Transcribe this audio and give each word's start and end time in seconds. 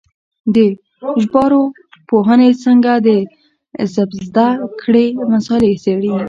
د 0.53 0.57
ژبارواپوهنې 1.23 2.49
څانګه 2.63 2.93
د 3.07 3.09
ژبزده 3.93 4.49
کړې 4.81 5.05
مسالې 5.31 5.73
څېړي 5.83 6.11